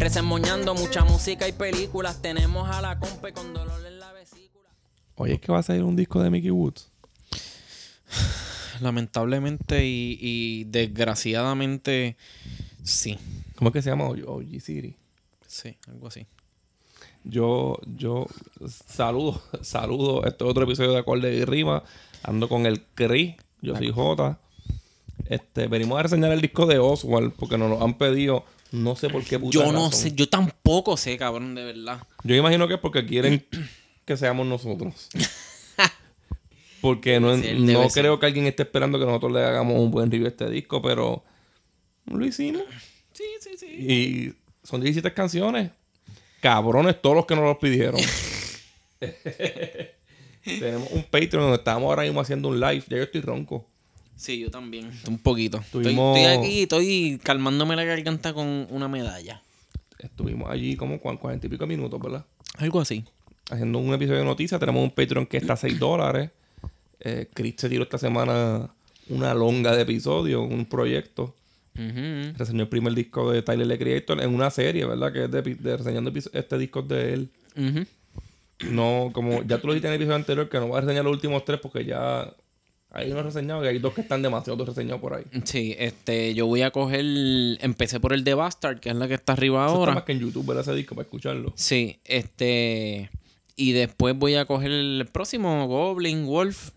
[0.00, 2.22] Resemoñando mucha música y películas.
[2.22, 4.70] Tenemos a la compa con dolor en la vesícula.
[5.16, 6.90] Oye, es que va a salir un disco de Mickey Woods.
[8.80, 12.16] Lamentablemente y, y desgraciadamente,
[12.82, 13.18] sí.
[13.56, 14.06] ¿Cómo es que se llama?
[14.06, 14.96] OG City.
[15.46, 16.26] Sí, algo así.
[17.24, 18.26] Yo, yo
[18.66, 20.24] saludo, saludo.
[20.24, 21.82] Este es otro episodio de Acorde y Rima.
[22.22, 23.34] Ando con el Cris.
[23.60, 24.40] Yo soy J.
[25.26, 28.46] Este, venimos a reseñar el disco de Oswald porque nos lo han pedido.
[28.72, 29.92] No sé por qué puta Yo no razón.
[29.92, 32.02] sé, yo tampoco sé, cabrón, de verdad.
[32.22, 33.44] Yo imagino que es porque quieren
[34.04, 35.08] que seamos nosotros.
[36.80, 38.02] Porque no, no ser.
[38.04, 40.80] creo que alguien esté esperando que nosotros le hagamos un buen review a este disco,
[40.80, 41.22] pero
[42.06, 42.62] lo hicimos.
[43.12, 43.66] Sí, sí, sí.
[43.66, 44.34] Y
[44.66, 45.72] son 17 canciones.
[46.40, 48.00] Cabrones todos los que nos los pidieron.
[50.42, 52.82] Tenemos un Patreon donde estamos ahora mismo haciendo un live.
[52.88, 53.68] Ya yo estoy ronco.
[54.20, 54.90] Sí, yo también.
[55.08, 55.56] Un poquito.
[55.58, 59.40] Estoy, Tuvimos- estoy aquí, estoy calmándome la garganta con una medalla.
[59.98, 62.26] Estuvimos allí como 40 y pico minutos, ¿verdad?
[62.58, 63.02] Algo así.
[63.50, 64.60] Haciendo un episodio de noticias.
[64.60, 66.28] Tenemos un Patreon que está a 6 dólares.
[67.00, 68.68] Eh, Chris se tiró esta semana
[69.08, 71.34] una longa de episodios, un proyecto.
[71.76, 72.36] Ujú.
[72.36, 75.14] Reseñó el primer disco de Tyler, the Creator, en una serie, ¿verdad?
[75.14, 77.30] Que es de, de reseñando este disco de él.
[78.70, 81.04] No, como ya tú lo dijiste en el episodio anterior, que no voy a reseñar
[81.04, 82.30] los últimos tres porque ya
[82.92, 85.24] hay unos reseñados y hay dos que están demasiado reseñados por ahí.
[85.30, 87.04] Eso Sí, este, yo voy a coger.
[87.60, 89.94] Empecé por el de Bastard, que es la que está arriba está ahora.
[89.94, 91.52] más que en YouTube ver ese disco para escucharlo.
[91.56, 93.10] Sí, este.
[93.56, 96.70] Y después voy a coger el próximo, Goblin, Wolf.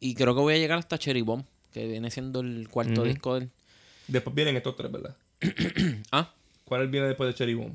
[0.00, 3.04] Y creo que voy a llegar hasta Cherry Bomb, que viene siendo el cuarto Ujú.
[3.10, 3.50] disco del.
[4.08, 5.16] Después vienen estos tres, ¿verdad?
[6.10, 6.30] Ah,
[6.64, 7.74] ¿Cuál viene después de Cherry Bomb?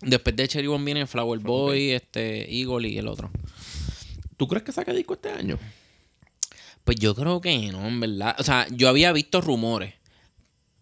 [0.00, 3.30] después de Cherry Bomb viene Flower Boy, este, Eagle y el otro.
[4.36, 5.58] ¿Tú crees que saca disco este año?
[6.84, 8.34] Pues yo creo que no, en verdad.
[8.38, 9.94] O sea, yo había visto rumores.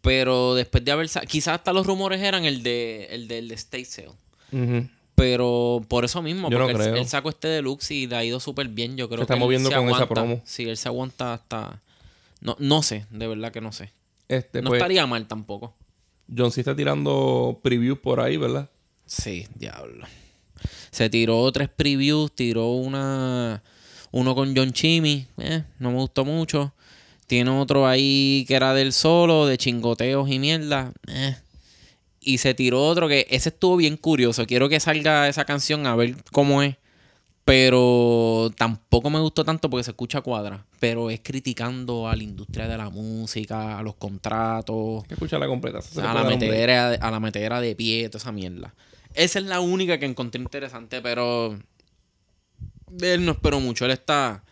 [0.03, 1.09] Pero después de haber...
[1.28, 4.88] Quizás hasta los rumores eran el de el del de State Sale.
[5.15, 7.03] Pero por eso mismo, Yo no porque él- creo.
[7.03, 8.97] Él, sacó este deluxe y le ha ido súper bien.
[8.97, 10.15] Yo creo Se está que él moviendo se con esa aguanta.
[10.15, 10.43] promo.
[10.47, 11.83] Sí, él se aguanta hasta...
[12.41, 13.93] No, no sé, de verdad que no sé.
[14.28, 15.75] Este, No pues, estaría mal tampoco.
[16.34, 18.71] John C está tirando previews por ahí, ¿verdad?
[19.05, 20.06] Sí, diablo.
[20.91, 23.62] Se tiró tres previews, tiró una
[24.12, 26.72] uno con John Chimmy, eh, no me gustó mucho.
[27.26, 30.93] Tiene otro ahí que era del solo, de chingoteos y mierda.
[31.09, 31.37] eh.
[32.22, 34.47] Y se tiró otro que ese estuvo bien curioso.
[34.47, 36.76] Quiero que salga esa canción a ver cómo es.
[37.44, 40.66] Pero tampoco me gustó tanto porque se escucha cuadra.
[40.78, 45.47] Pero es criticando a la industria de la música, a los contratos Hay que escucharla
[45.47, 45.81] completa.
[46.03, 48.75] A la, metedera, a la metedera de pie, toda esa mierda.
[49.15, 51.59] Esa es la única que encontré interesante, pero
[53.01, 53.84] él no espero mucho.
[53.84, 54.45] Él está.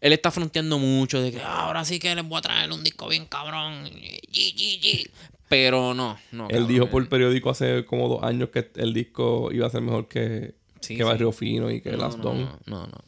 [0.00, 2.84] Él está fronteando mucho de que "Ah, ahora sí que les voy a traer un
[2.84, 3.86] disco bien cabrón.
[3.86, 5.06] Yi, yi, yi".
[5.48, 6.44] Pero no, no.
[6.44, 6.68] Él cabrón.
[6.68, 10.08] dijo por el periódico hace como dos años que el disco iba a ser mejor
[10.08, 11.08] que, Sí, que sí.
[11.08, 12.40] Barrio Fino y que no, Last no, Don.
[12.42, 13.04] no, no, no.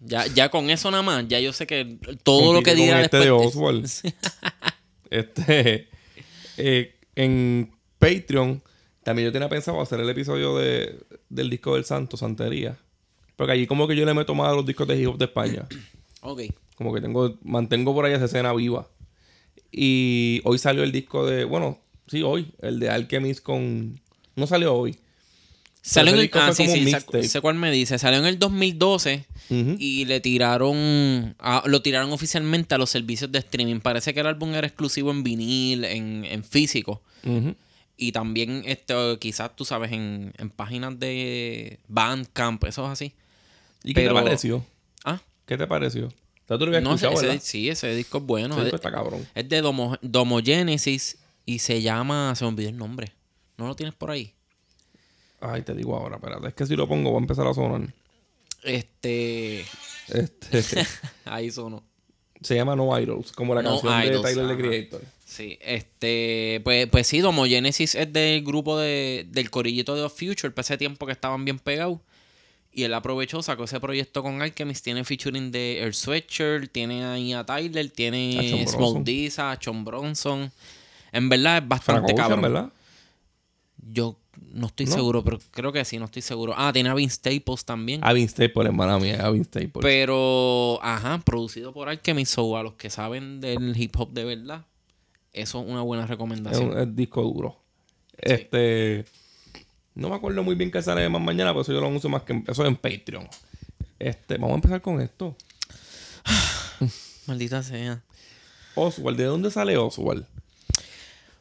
[0.00, 2.84] Ya, ya con eso nada más, ya yo sé que todo lo que Compite con
[2.86, 3.86] diga este después de Oswald.
[5.10, 5.88] Este,
[6.56, 8.62] eh, en Patreon,
[9.02, 12.78] también yo tenía pensado hacer el episodio de, del disco del Santo, Santería.
[13.40, 15.24] Porque allí como que yo le meto más a los discos de hip hop de
[15.24, 15.66] España.
[16.20, 16.42] Ok.
[16.74, 18.86] Como que tengo, mantengo por ahí esa escena viva.
[19.72, 21.78] Y hoy salió el disco de, bueno,
[22.08, 23.98] sí, hoy, el de Alchemist con...
[24.36, 24.98] No salió hoy.
[25.80, 26.66] Salió en el, ah, sí,
[27.26, 27.98] sé- cuál me dice.
[27.98, 29.76] Salió en el 2012 Ujú.
[29.78, 31.34] y le tiraron,
[31.64, 33.80] lo tiraron oficialmente a los servicios de streaming.
[33.80, 37.00] Parece que el álbum era exclusivo en vinil, en, en físico.
[37.96, 43.14] Y también, este, quizás tú sabes, en, en páginas de Bandcamp, eso es así.
[43.84, 44.64] ¿Y qué te pareció?
[45.04, 46.06] Ah, ¿Qué te pareció?
[46.06, 46.10] O
[46.48, 47.42] sea, tú lo habías no, ese, escuchado, ese- ¿verdad?
[47.44, 48.54] sí, ese disco es bueno.
[48.54, 49.26] Ese Es, disco está cabrón.
[49.34, 53.12] es de Domo, Domogenesis y se llama, se me olvidó el nombre.
[53.56, 54.34] ¿No lo tienes por ahí?
[55.40, 56.48] Ay, te digo ahora, espérate.
[56.48, 57.92] Es que si lo pongo va a empezar a sonar.
[58.62, 59.64] Este,
[60.08, 60.86] Este,
[61.24, 61.82] ahí sonó.
[62.42, 64.62] se llama No Idols, como la No canción Idols, de Tyler, the ajá.
[64.62, 65.02] Creator.
[65.24, 70.50] Sí, este, pues, pues sí, Domogenesis es del grupo de, del corillito de The Future,
[70.50, 72.00] para ese tiempo que estaban bien pegados.
[72.72, 77.32] Y él aprovechó, sacó ese proyecto con Alchemist, tiene featuring de Air Sweatshirt, tiene ahí
[77.32, 79.58] a Tyler, A tiene John Smoke Bronson.
[79.58, 80.52] Chon Bronson.
[81.12, 82.42] En verdad es Frank bastante Ocean, cabrón.
[82.42, 82.72] ¿verdad?
[83.92, 84.16] Yo
[84.52, 86.54] no estoy seguro, pero creo que sí, no estoy seguro.
[86.56, 88.00] Ah, tiene a Vince Staples también.
[88.02, 89.82] Avin Staples, hermana mía, Avin Staples.
[89.82, 94.64] Pero, ajá, producido por Alchemist, so a los que saben del hip hop de verdad,
[95.32, 96.70] eso es una buena es recomendación.
[96.70, 97.60] un es disco duro.
[98.16, 99.04] Este.
[100.00, 102.22] No me acuerdo muy bien qué sale más mañana, pero eso yo lo uso más
[102.22, 103.28] que eso en Patreon.
[103.98, 105.36] Este, vamos a empezar con esto.
[107.26, 108.02] Maldita sea.
[108.76, 110.24] Oswald, ¿de dónde sale Oswald?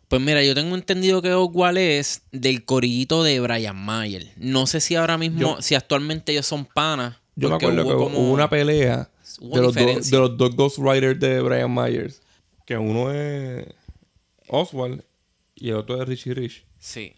[0.10, 4.28] Pues mira, yo tengo entendido que Oswald es del corillito de Brian Mayer.
[4.36, 7.16] No sé si ahora mismo, Yo- si actualmente ellos son panas.
[7.38, 9.10] Yo me acuerdo que como- hubo una pelea
[9.40, 10.18] hubo de los, dos, diferencia.
[10.18, 12.22] de los dos Ghostwriters de Brian Myers.
[12.66, 13.68] Que uno es
[14.50, 15.02] Oswald
[15.56, 16.66] y el otro es Richie Rich.
[16.78, 17.14] Sí.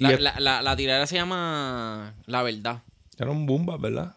[0.00, 2.82] La, es- la, la, la tiradera se llama La Verdad.
[3.18, 4.16] eran bombas, ¿verdad?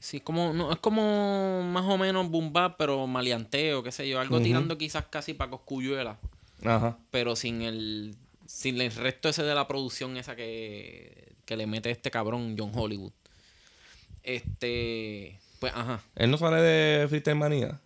[0.00, 4.20] Sí, como, no, es como más o menos boom bap, pero maleanteo, qué sé yo.
[4.20, 6.18] Algo tirando quizás casi para coscuyuela.
[6.64, 6.98] Ajá.
[7.12, 8.16] pero sin el
[8.46, 12.72] sin el resto ese de la producción esa que, que le mete este cabrón John
[12.74, 13.12] Hollywood.
[14.22, 17.80] Este, pues ajá, Él no sale de Freestyle Manía.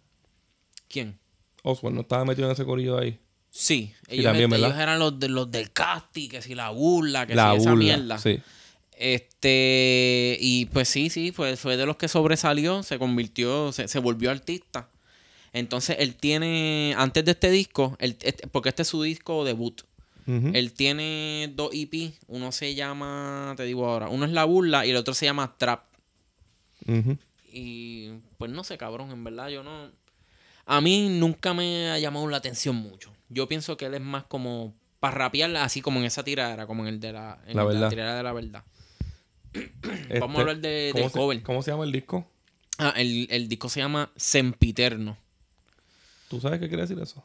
[0.89, 1.19] ¿quién?
[1.63, 3.19] Oswald no estaba metido en ese corillo ahí.
[3.55, 7.27] Sí, ellos, también, este, ellos eran los de los del casting, que si la burla,
[7.27, 8.19] que La si esa mierda.
[8.19, 8.41] Sí.
[8.97, 13.99] Este, y pues sí, sí, fue, fue de los que sobresalió, se convirtió, se, se
[13.99, 14.89] volvió artista.
[15.53, 19.83] Entonces él tiene, antes de este disco, él- este- porque este es su disco debut.
[20.25, 22.13] Él tiene dos EP.
[22.29, 25.57] Uno se llama, te digo ahora, uno es La Burla y el otro se llama
[25.59, 25.83] Trap.
[27.53, 29.91] Y pues no sé, cabrón, en verdad yo no...
[30.65, 33.13] A mí nunca me ha llamado la atención mucho.
[33.33, 36.83] Yo pienso que él es más como para rapear así como en esa tiradera, como
[36.83, 38.65] en el de la, en La el de la verdad.
[39.53, 41.43] Este, Vamos a hablar de, ¿cómo del se- cover.
[41.43, 42.27] ¿Cómo se llama el disco?
[42.79, 45.17] Ah, el, el disco se llama Sempiterno.
[46.29, 47.23] ¿Tú sabes qué quiere decir eso?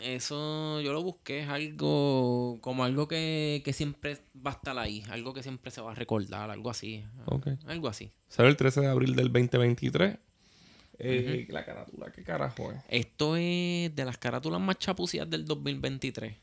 [0.00, 5.02] Eso yo lo busqué, es algo como algo que, que siempre va a estar ahí,
[5.08, 7.02] algo que siempre se va a recordar, algo así.
[7.24, 7.48] Ok.
[7.66, 8.12] Algo así.
[8.28, 10.18] Sale el 13 de abril del 2023.
[10.98, 12.78] Eh, La carátula, ¿qué carajo es?
[12.88, 16.34] Esto es de las carátulas más chapucidas del 2023.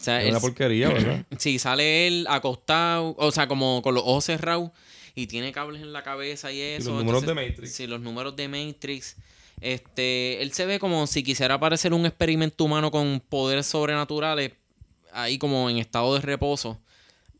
[0.00, 1.24] O sea, Es una porquería, ¿verdad?
[1.38, 4.70] sí, sale él acostado, o sea, como con los ojos cerrados
[5.14, 6.90] y tiene cables en la cabeza y eso.
[6.90, 7.72] los números entonces- de Matrix.
[7.72, 9.16] Sí, los números de Matrix.
[9.60, 14.52] Este, él se ve como si quisiera parecer un experimento humano con poderes sobrenaturales,
[15.12, 16.80] ahí como en estado de reposo.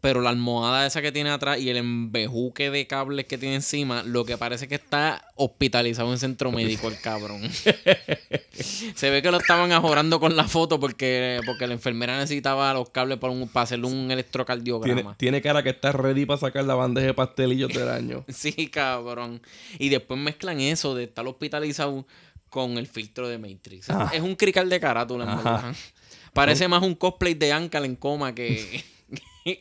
[0.04, 4.02] Pero la almohada esa que tiene atrás y el embejuque de cables que tiene encima,
[4.02, 7.40] lo que parece que está hospitalizado en centro médico el cabrón.
[8.94, 12.90] Se ve que lo estaban ajorando con la foto porque, porque la enfermera necesitaba los
[12.90, 15.16] cables para, un- para hacerle un electrocardiograma.
[15.16, 18.24] tiene cara que está ready para sacar la bandeja de pastelillos del año.
[18.34, 19.40] Sí, cabrón.
[19.78, 22.06] Y después mezclan eso de estar hospitalizado
[22.50, 23.88] con el filtro de Matrix.
[23.88, 24.10] Ah.
[24.12, 25.42] Es un crical de carátula, en Ajá.
[25.42, 25.74] verdad.
[26.34, 28.84] Parece más un cosplay de Ankle en coma que...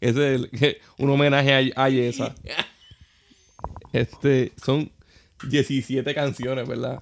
[0.00, 2.34] Ese es el- un homenaje a, a Yesa.
[3.92, 4.90] Este, son
[5.48, 6.98] 17 canciones, ¿verdad?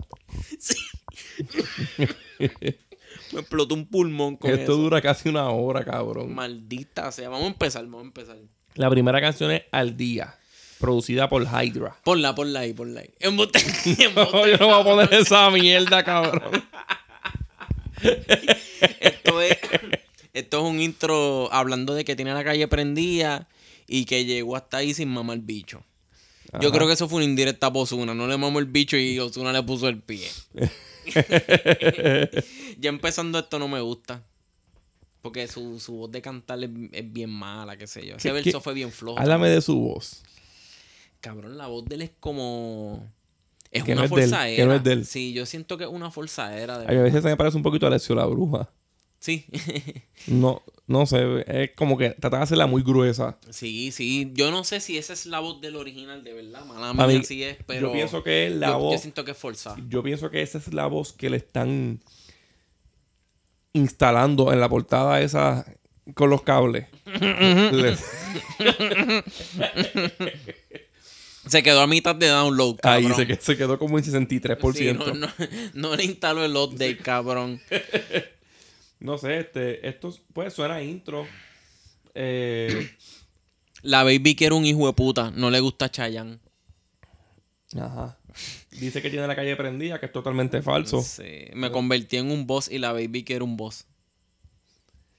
[3.32, 4.76] Me explotó un pulmón con Esto eso.
[4.76, 6.34] dura casi una hora, cabrón.
[6.34, 7.28] Maldita sea.
[7.28, 8.36] Vamos a empezar, vamos a empezar.
[8.74, 10.34] La primera canción es Al Día,
[10.78, 11.96] producida por Hydra.
[12.04, 13.10] Ponla, ponla ahí, ponla ahí.
[13.20, 14.10] Embuste, embuste.
[14.14, 16.62] No, yo no voy a poner esa mierda, cabrón.
[19.00, 19.58] Esto es,
[20.40, 23.48] esto es un intro hablando de que tiene la calle prendida
[23.86, 25.82] y que llegó hasta ahí sin mamar el bicho.
[26.60, 28.12] Yo creo que eso fue una indirecta a Ozuna.
[28.14, 30.28] No le mamó el bicho y Ozuna le puso el pie.
[32.78, 34.22] ya empezando esto no me gusta.
[35.22, 38.16] Porque su, su voz de cantar es, es bien mala, qué sé yo.
[38.16, 38.60] Ese ¿Qué- verso qué?
[38.64, 39.18] fue bien flojo.
[39.18, 40.22] Háblame de su voz.
[41.20, 43.06] Cabrón, la voz de él es como...
[43.70, 44.56] Es Que una no es forzadera.
[44.56, 45.04] que no es de él.
[45.06, 46.78] Sí, yo siento que es una forzadera.
[46.78, 48.68] De A veces se me parece un poquito a Alessio la Bruja.
[49.20, 49.44] Sí.
[50.26, 53.38] No, no sé, es como que trata de hacerla muy gruesa.
[53.50, 54.30] sí, sí.
[54.34, 56.64] Yo no sé si esa es la voz del original, de verdad.
[56.64, 57.88] Mala mía mí- sí es, pero...
[57.88, 58.94] yo pienso que es la yo, voz.
[58.94, 59.76] Yo siento que es forzada.
[59.88, 62.00] Yo pienso que esa es la voz que le están
[63.74, 65.64] instalando en la portada esa
[66.14, 66.86] con los cables.
[67.04, 67.96] Le-
[71.46, 73.16] Se quedó a mitad de download, ahí cabrón.
[73.16, 74.72] se, que- se quedó como en 63%.
[74.74, 75.28] Sí, no, no,
[75.74, 77.60] no le instaló el update, cabrón.
[79.00, 81.26] No sé, este, esto pues suena intro.
[82.14, 82.90] Eh,
[83.82, 85.30] La baby quiere un hijo de puta.
[85.30, 86.38] No le gusta Chayanne.
[87.76, 88.16] ajá.
[88.70, 91.02] Dice que tiene la calle prendida, que es totalmente falso.
[91.02, 93.86] Sí, me convertí en un boss y la baby quiere un boss.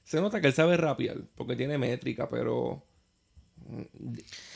[0.03, 2.85] Se nota que él sabe rapear, porque tiene métrica, pero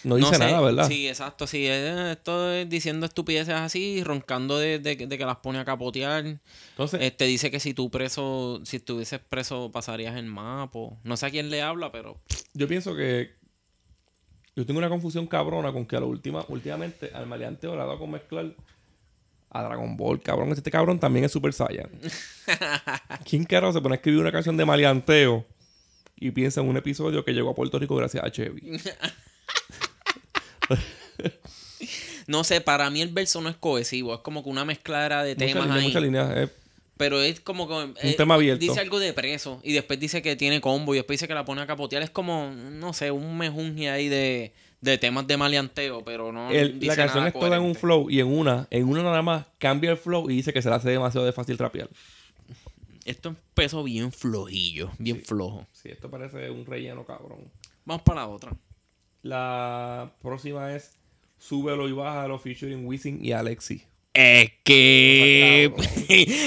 [0.03, 0.87] No dice sé, nada, ¿verdad?
[0.87, 1.47] Sí, exacto.
[1.47, 6.25] Sí, esto es diciendo estupideces así, roncando de, de- de que las pone a capotear.
[6.25, 10.79] Entonces, Este dice que si tú preso, si estuvieses preso, pasarías el mapa.
[11.03, 12.19] No sé a quién le habla, pero
[12.53, 13.35] yo pienso que
[14.55, 17.85] yo tengo una confusión cabrona con que a lo última, últimamente al maleanteo le ha
[17.85, 18.53] dado con mezclar
[19.49, 20.51] a Dragon Ball, cabrón.
[20.51, 21.89] Este cabrón también es Super Saiyan.
[23.29, 25.45] ¿Quién carajo se pone a escribir una canción de maleanteo
[26.17, 28.61] y piensa en un episodio que llegó a Puerto Rico gracias a Chevy?
[32.27, 35.35] no sé, para mí el verso no es cohesivo, es como que una mezcla de
[35.35, 35.87] temas ahí.
[35.87, 36.31] mucha línea.
[36.43, 36.49] eh.
[36.97, 37.93] Pero es como que.
[38.09, 38.61] eh, tema abierto.
[38.61, 39.59] Dice algo de preso.
[39.63, 40.93] Y después dice que tiene combo.
[40.93, 42.01] Y después dice que la pone a capotear.
[42.01, 46.05] Es como, no sé, un mejunje ahí de, de temas de maleanteo.
[46.05, 46.49] Pero no.
[46.51, 49.03] El- dice la canción nada es toda en un flow y en una, en una
[49.03, 51.89] nada más cambia el flow y dice que se le hace demasiado de fácil rapear.
[53.05, 54.91] Esto empezó bien flojillo.
[54.97, 55.67] Bien flojo.
[55.71, 57.51] Sí, esto parece un relleno cabrón.
[57.85, 58.51] Vamos para la otra.
[59.21, 60.91] La próxima es
[61.37, 63.83] Súbelo y Bájalo featuring Wisin y Alexi.
[64.13, 65.71] Es que.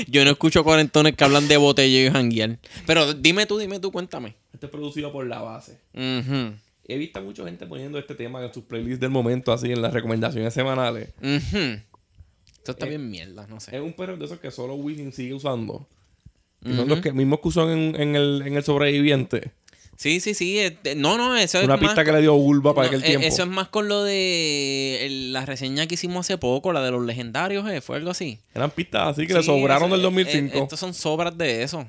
[0.08, 2.58] Yo no escucho cuarentones que hablan de botella y janguear.
[2.86, 4.34] Pero dime tú, dime tú, cuéntame.
[4.52, 5.78] Este es producido por La Base.
[5.94, 6.54] Ujú,
[6.90, 9.82] He visto a mucha gente poniendo este tema en sus playlists del momento, así en
[9.82, 11.10] las recomendaciones semanales.
[11.20, 11.80] ujú.
[12.56, 13.76] Esto está Eh, bien mierda, no sé.
[13.76, 15.86] Es un perro de esos que solo Wisin sigue usando.
[16.64, 19.52] Son los que mismos que usó en, en el, en el sobreviviente.
[19.96, 20.58] Sí, sí, sí.
[20.60, 23.02] este, no, no, eso es Una más pista que le dio Bulba para No, aquel
[23.04, 23.26] eh, tiempo.
[23.26, 27.04] Eso es más con lo de la reseña que hicimos hace poco, la de los
[27.04, 28.38] legendarios, eh, fue algo así.
[28.54, 30.56] Eran pistas así que Sí, le sobraron eso- del eh, 2005.
[30.56, 31.86] eh, estos son sobras de eso.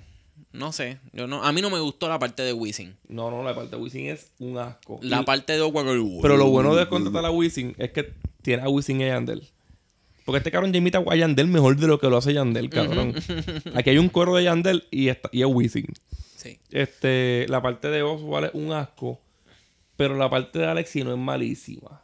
[0.51, 2.95] No sé, yo no, a mí no me gustó la parte de Wisin.
[3.07, 4.99] No, no, la parte de Wisin es un asco.
[5.03, 5.59] La Y- parte de.
[6.21, 8.11] Pero lo bueno de contratar a Wisin es que
[8.41, 9.43] tiene a Wisin y Yandel.
[10.29, 13.15] Porque este cabrón ya imita a Yandel mejor de lo que lo hace Yandel, cabrón.
[13.73, 15.87] Aquí hay un coro de Yandel y, está, y es Wisin.
[16.35, 16.59] Sí.
[16.69, 19.19] Este, la parte de Oswald es un asco,
[19.97, 22.03] pero la parte de Alexi no es malísima.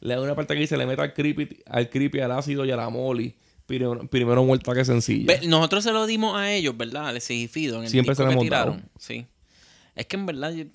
[0.00, 2.70] Le da una parte que dice, le mete al creepy, al creepy, al ácido y
[2.70, 3.34] a la molly.
[3.66, 5.40] Primero, primero muerta que sencilla.
[5.48, 7.08] Nosotros se lo dimos a ellos, ¿verdad?
[7.08, 8.38] Alexis y Fido, en el Siempre se dado.
[8.38, 8.88] tiraron.
[8.96, 9.26] Sí.
[9.96, 10.66] Es que en verdad yo-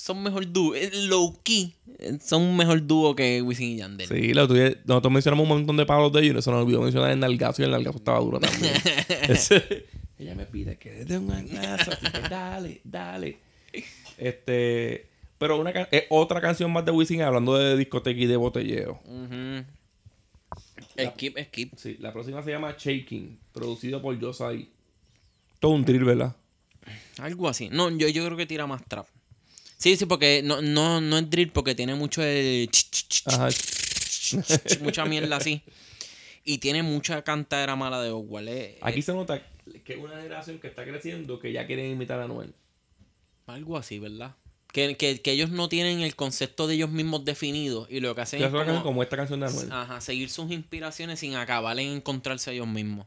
[0.00, 0.74] son mejor dúo.
[0.76, 1.74] eh, Low key.
[1.98, 4.06] eh, Son un mejor dúo que Wisin y Yandel.
[4.08, 6.62] Sí, lo tuve- nosotros mencionamos un montón de palos de ellos y no se nos
[6.64, 8.72] olvidó mencionar el nalgazo y el nalgazo estaba duro también.
[10.18, 11.90] Ella me pide que dé un nalgazo,
[12.30, 13.38] dale, dale.
[14.16, 15.06] Este,
[15.38, 19.00] pero una es otra canción más de Wisin hablando de discoteca y de botelleo.
[19.04, 19.64] Ujú.
[21.12, 21.72] Skip, skip.
[21.76, 24.68] Sí, la próxima se llama Shaking, producido por Josai.
[25.60, 26.34] Todo un drill, ¿verdad?
[27.18, 27.68] Algo así.
[27.70, 29.06] No, yo, yo creo que tira más trap.
[29.78, 32.68] Sí, sí, porque no, no, no es drill, porque tiene mucho el...
[33.26, 33.48] Ajá.
[34.82, 35.62] mucha mierda así.
[36.44, 38.48] Y tiene mucha cantadera mala de Oswald.
[38.48, 39.40] eh, Aquí eh, se nota
[39.84, 42.54] que es una generación que está creciendo que ya quieren imitar a Noel.
[43.46, 44.34] algo así, ¿verdad?
[44.72, 48.20] Que, que, que ellos no tienen el concepto de ellos mismos definido y lo que
[48.20, 49.72] hacen es como, como esta canción de Anuel.
[49.72, 53.06] ajá, seguir sus inspiraciones sin acabar en encontrarse ellos mismos.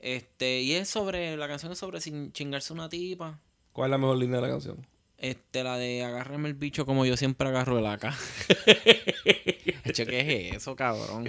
[0.00, 3.40] Este, y es sobre, la canción es sobre sin chingarse una tipa.
[3.72, 4.86] ¿Cuál es la mejor línea de la canción?
[5.18, 7.86] Este, la de agárrame el bicho como yo siempre agarro el.
[9.84, 11.26] Hecho, ¿qué es eso, cabrón?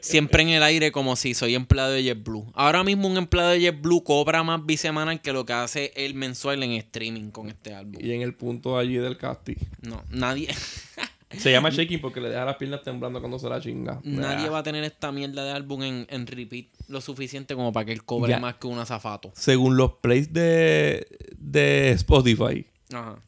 [0.00, 2.52] Siempre en el aire como si soy empleado de JetBlue.
[2.54, 6.62] Ahora mismo un empleado de JetBlue cobra más bisemanal que lo que hace el mensual
[6.62, 8.00] en streaming con este álbum.
[8.00, 9.56] Y en el punto allí del casting.
[9.82, 10.48] No, nadie,
[11.30, 14.00] Se llama shaking porque le deja las piernas temblando cuando se la chinga.
[14.04, 14.50] nadie Ah.
[14.50, 17.92] va a tener esta mierda de álbum en, en repeat lo suficiente como para que
[17.92, 18.40] él cobre Ya.
[18.40, 19.32] más que un azafato.
[19.36, 21.06] Según los plays de,
[21.36, 23.18] de Spotify, Ajá.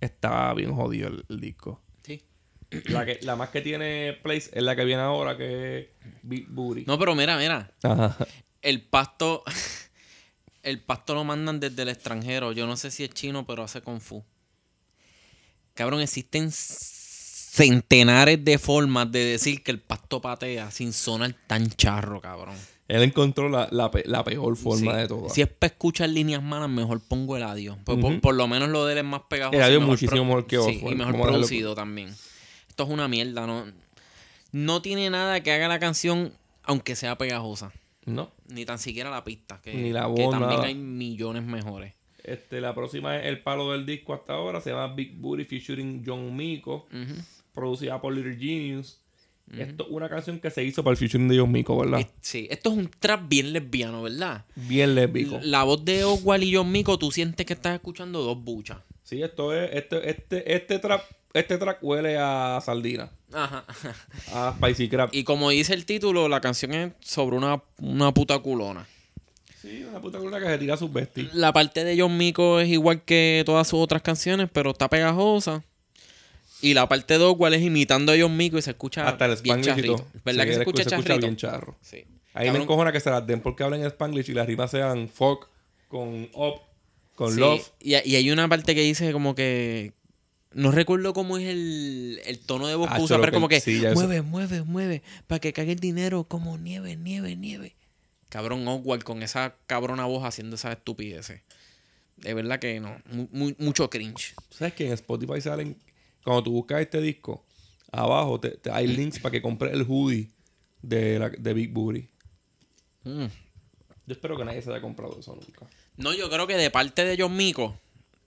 [0.00, 1.80] está bien jodido el, el disco.
[2.02, 2.22] Sí.
[2.88, 5.86] La, que, la más que tiene plays es la que viene ahora, que es
[6.22, 6.84] Big Booty.
[6.86, 7.72] No, pero mira, mira.
[7.82, 8.16] Ajá.
[8.60, 9.42] El pasto.
[10.62, 12.50] El pasto lo mandan desde el extranjero.
[12.50, 14.24] Yo no sé si es chino, pero hace kung fu.
[15.74, 16.50] Cabrón, existen
[17.56, 22.54] centenares de formas de decir que el pasto patea sin sonar tan charro, cabrón.
[22.86, 24.98] Él encontró la, la, pe- la peor forma Sí.
[24.98, 25.32] de todas.
[25.34, 27.78] Si es para escuchar líneas malas, mejor pongo el adiós.
[27.84, 29.56] Pues por, lo menos lo de él es más pegajoso.
[29.56, 30.92] El audio es muchísimo mejor que Sí, Oswald.
[30.92, 32.14] y mejor producido también.
[32.68, 33.64] Esto es una mierda, ¿no?
[34.52, 36.32] No tiene nada que haga la canción,
[36.62, 37.72] aunque sea pegajosa.
[38.04, 38.30] No.
[38.48, 39.60] Ni tan siquiera la pista.
[39.62, 40.66] Que, Ni la que voz, también nada.
[40.66, 41.94] hay millones mejores.
[42.22, 44.60] Este, la próxima es el palo del disco hasta ahora.
[44.60, 46.86] Se llama Big Booty featuring John Mico.
[46.92, 47.14] Ujú.
[47.56, 49.00] Producida por Little Genius.
[49.56, 52.06] Esto es una canción que se hizo para el featuring de John Mico, ¿verdad?
[52.20, 54.44] Sí, esto es un trap bien lesbiano, ¿verdad?
[54.56, 55.38] Bien lésbico.
[55.42, 58.78] La voz de Oswald y John Mico, tú sientes que estás escuchando dos buchas.
[59.04, 61.00] Sí, esto es, este, este, este trap,
[61.32, 63.64] este track huele a sardina, Ajá.
[64.34, 65.08] a spicy crab.
[65.12, 68.86] Y como dice el título, la canción es sobre una, una puta culona.
[69.62, 71.32] Sí, una puta culona que se tira sus besties.
[71.34, 75.64] La parte de John Mico es igual que todas sus otras canciones, pero está pegajosa.
[76.62, 79.36] Y la parte de Oswald es imitando a John Mico y se escucha Hasta el
[79.42, 80.06] bien charrito.
[80.24, 81.18] ¿Verdad Sí, que se escucha se charrito?
[81.18, 81.76] bien charro.
[81.82, 82.04] Sí.
[82.34, 85.48] Ahí me encojona que se las den porque hablen Spanglish y las rimas sean fuck
[85.88, 86.60] con up,
[87.14, 87.40] con sí.
[87.40, 87.70] love.
[87.80, 89.92] Y, y hay una parte que dice como que...
[90.52, 93.48] No recuerdo cómo es el, el tono de voz que Ah, usa, pero que- como
[93.48, 93.60] que...
[93.60, 95.02] sí, eso- mueve, mueve, mueve.
[95.26, 97.74] Para que caiga el dinero como nieve, nieve, nieve.
[98.30, 101.42] Cabrón Oswald con esa cabrona voz haciendo esas estupideces.
[102.16, 102.96] De verdad que no.
[103.12, 104.34] Mu- mu- mucho cringe.
[104.50, 105.76] ¿Sabes que en Spotify salen,
[106.26, 107.46] cuando tú buscas este disco,
[107.92, 110.28] abajo te, te- hay links para que compres el hoodie
[110.82, 112.08] de, la, de Big Booty?
[113.04, 113.26] Mm.
[114.06, 115.66] Yo espero que nadie se haya comprado eso nunca.
[115.96, 117.78] No, yo creo que de parte de John Mico,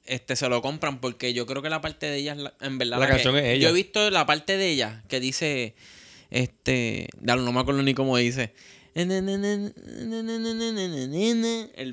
[0.05, 3.07] este, se lo compran porque yo creo que la parte de ella, en verdad, La
[3.07, 3.63] canción es ella.
[3.63, 5.75] Yo he visto la parte de ella que dice,
[6.31, 8.53] este, dale, no me acuerdo ni cómo dice.
[8.95, 9.07] El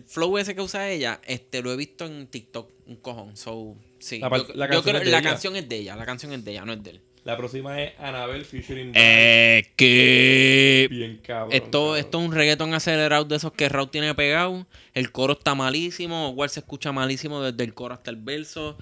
[0.06, 3.36] flow ese que usa ella, este, lo he visto en TikTok, un cojón.
[3.36, 4.18] So, sí.
[4.20, 5.28] La par- yo, la yo canción creo- es de la ella.
[5.30, 7.00] canción es de ella, la canción es de ella, no es de él.
[7.24, 11.52] La próxima es Annabelle featuring Eh, que Bien cabrón.
[11.52, 11.98] esto, cabrón.
[11.98, 14.64] esto es un reggaetón acelerado de esos que Raúl tiene pegado.
[14.94, 16.28] El coro está malísimo.
[16.30, 18.78] Igual se escucha malísimo desde el coro hasta el verso.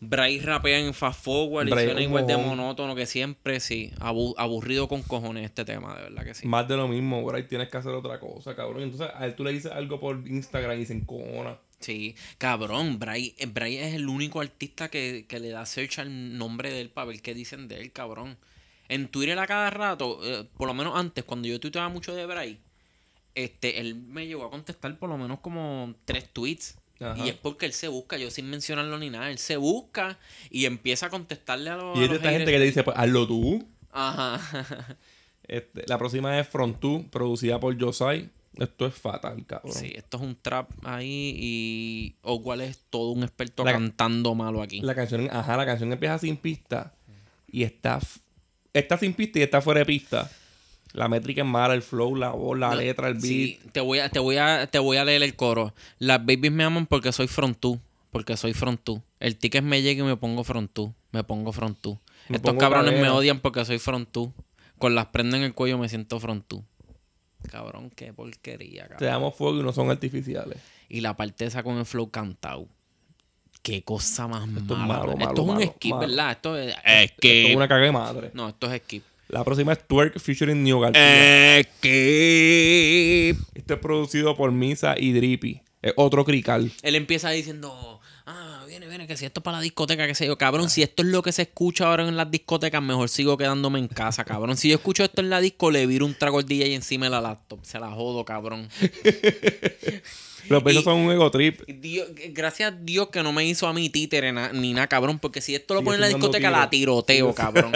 [0.00, 3.58] Bryce rapea en fast forward y Bryce suena igual de monótono que siempre.
[3.58, 6.46] Sí, Abu- aburrido con cojones este tema, de verdad que sí.
[6.46, 8.84] Más de lo mismo, ahí tienes que hacer otra cosa, cabrón.
[8.84, 11.58] Entonces, a él tú le dices algo por Instagram y dicen cona.
[11.80, 16.36] Sí, cabrón, Bryce, eh, Bryce es el único artista que, que le da search al
[16.36, 18.36] nombre de él para ver qué dicen de él, cabrón.
[18.88, 22.26] En Twitter a cada rato, eh, por lo menos antes, cuando yo tuiteaba mucho de
[22.26, 22.58] Bryce,
[23.34, 26.78] este, él me llegó a contestar por lo menos como tres tweets.
[27.00, 27.24] Ajá.
[27.24, 30.18] Y es porque él se busca, yo sin mencionarlo ni nada, él se busca
[30.50, 31.96] y empieza a contestarle a los.
[31.96, 33.66] Y es de esta gente que te dice, pues hazlo tú.
[33.92, 34.40] Ajá.
[35.48, 38.28] Este, la próxima es Front 2, producida por Josai.
[38.56, 39.72] Esto es fatal, cabrón.
[39.72, 44.62] sí, esto es un trap ahí y Ogual es todo un experto La- cantando malo
[44.62, 44.80] aquí.
[44.80, 46.94] La canción, ajá, la canción empieza sin pista
[47.46, 48.00] y está,
[48.72, 50.30] está sin pista y está fuera de pista.
[50.94, 53.24] La métrica es mala, el flow, la voz, la No, letra, el beat.
[53.24, 55.74] Sí, te voy a, te voy a, te voy a leer el coro.
[55.98, 57.78] Las babies me aman porque soy frontú.
[58.10, 59.02] Porque soy frontú.
[59.20, 60.94] El ticket me llega y me pongo frontú.
[61.12, 61.98] Me pongo frontú.
[62.30, 64.32] Estos pongo cabrones me odian porque soy frontú.
[64.78, 66.64] Con las prendas en el cuello me siento frontú.
[67.50, 69.08] Cabrón, qué porquería, Te cabrón.
[69.10, 70.58] damos fuego y no son artificiales.
[70.88, 72.66] Y la parte esa con el flow cantado.
[73.62, 74.86] Qué cosa más Esto es mala.
[74.86, 75.16] malo, bro.
[75.16, 75.98] malo, esto es un malo, skip.
[75.98, 76.30] ¿verdad?
[76.32, 78.30] Esto es, Esto es una caga de madre.
[78.34, 79.02] No, esto es skip.
[79.28, 81.62] La próxima es Twerk featuring Neo García.
[81.62, 83.36] Skip.
[83.54, 85.60] Esto es producido por Misa y Drippy.
[85.82, 86.70] Es otro crical.
[86.82, 90.26] Él empieza diciendo, ah, viene, viene, que si esto es para la discoteca, qué sé
[90.26, 93.36] yo, cabrón, si esto es lo que se escucha ahora en las discotecas, mejor sigo
[93.36, 94.56] quedándome en casa, cabrón.
[94.56, 97.10] Si yo escucho esto en la disco, le viro un trago al DJ encima de
[97.10, 98.68] la laptop, se la jodo, cabrón.
[100.48, 101.60] Los besos Y- son un ego trip.
[101.66, 105.18] Dios, gracias a Dios que no me hizo a mí títere na- ni nada, cabrón,
[105.18, 106.50] porque si esto lo pone en la discoteca, tiro.
[106.60, 107.72] la tiroteo, cabrón.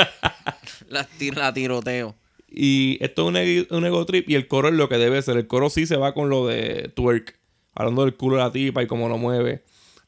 [0.88, 2.15] la, la tiroteo.
[2.55, 5.21] Y esto es un, ego- un ego trip y el coro es lo que debe
[5.23, 5.37] ser.
[5.37, 7.38] El coro sí se va con lo de twerk.
[7.75, 9.62] Hablando del culo de la tipa y cómo lo mueve.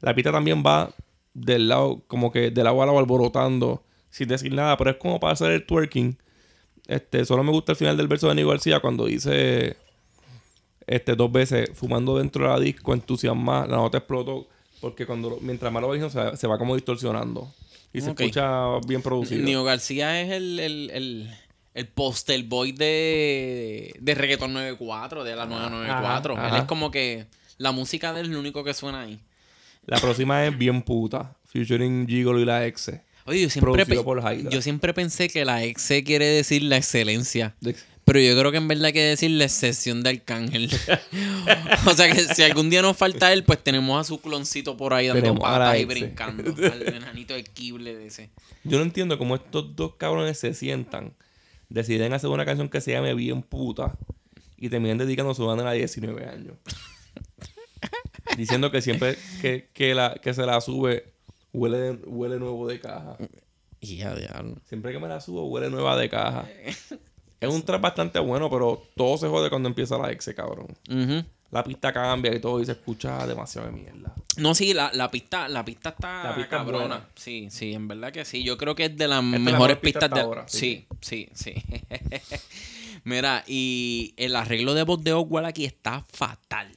[0.04, 0.90] La pista también va
[1.32, 3.82] del lado, como que del lado a lado alborotando.
[4.10, 4.76] Sin decir nada.
[4.76, 6.16] Pero es como para hacer el twerking.
[6.86, 9.76] Este, solo me gusta el final del verso de Nico García cuando dice
[10.86, 14.46] este, dos veces fumando dentro de la disco, entusiasmada, la nota explotó.
[14.80, 17.50] Porque cuando mientras más lo diciendo, se, se va como distorsionando.
[17.92, 19.42] Y se escucha bien producido.
[19.44, 21.30] Nio García es el, el, el,
[21.74, 26.34] el poster boy de, de Reggaeton 94, de la 994.
[26.34, 26.62] Ajá, Él ajá.
[26.62, 29.20] es como que la música de él es lo único que suena ahí.
[29.86, 31.36] La próxima es bien puta.
[31.46, 32.90] Featuring Gigolo y la ex.
[33.26, 37.54] Oye, yo siempre, por yo siempre pensé que la exe quiere decir la excelencia.
[37.60, 40.70] De- Pero yo creo que en verdad quiere decir la excepción de Arcángel.
[41.86, 44.92] o sea que si algún día nos falta él, pues tenemos a su cloncito por
[44.92, 45.86] ahí dando patas y exe.
[45.86, 46.54] brincando.
[46.72, 48.30] al enanito equible de ese.
[48.64, 51.14] Yo no entiendo cómo estos dos cabrones se sientan,
[51.70, 53.96] deciden hacer una canción que se llame Bien Puta
[54.58, 56.56] y terminan dedicando a su banda a 19 años.
[58.36, 61.12] Diciendo que siempre que, que, la, que se la sube
[61.52, 63.16] huele, huele nuevo de caja.
[63.80, 64.56] Y diablo.
[64.64, 66.48] Siempre que me la subo huele nueva de caja.
[67.40, 70.68] Es un trap bastante bueno, pero todo se jode cuando empieza la ex, cabrón.
[71.50, 74.14] La pista cambia y todo y se escucha demasiado de mierda.
[74.38, 77.08] No, sí, la, la pista, la pista está La pista cabrona.
[77.14, 78.42] Sí, sí, en verdad que sí.
[78.42, 80.20] Yo creo que es de las es la mejores mejor pista pistas de.
[80.20, 81.54] ahora, sí, sí, sí.
[83.04, 86.72] Mira, y el arreglo de voz de Oswald aquí está fatal.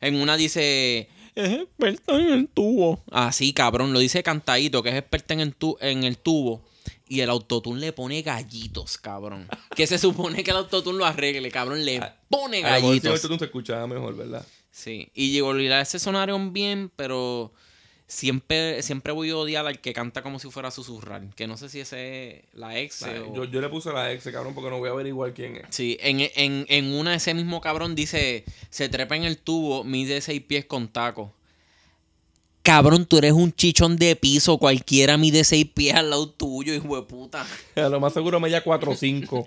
[0.00, 1.08] En una dice.
[1.34, 3.02] Es experta en el tubo.
[3.10, 3.92] Así, cabrón.
[3.92, 6.62] Lo dice cantadito, que es experta en el, tu- en el tubo.
[7.08, 9.46] Y el autotune le pone gallitos, cabrón.
[9.76, 11.84] Que se supone que el autotune lo arregle, cabrón.
[11.84, 13.14] Le pone A lo mejor si gallitos.
[13.16, 14.44] esto no se escuchaba mejor, ¿verdad?
[14.70, 15.54] Sí, y llegó
[15.84, 17.52] se sonaron bien, pero
[18.06, 21.22] siempre, siempre voy a odiar al que canta como si fuera a susurrar.
[21.34, 23.34] Que no sé si ese es la ex o...
[23.34, 25.62] yo, yo le puse la ex, cabrón, porque no voy a averiguar quién es.
[25.70, 30.20] Sí, en, en, en una ese mismo cabrón dice, se trepa en el tubo, mide
[30.20, 31.32] seis pies con taco.
[32.66, 36.96] Cabrón, tú eres un chichón de piso, cualquiera mide seis pies al lado tuyo, hijo
[36.96, 37.46] de puta.
[37.76, 39.46] A lo más seguro me 4 o 5.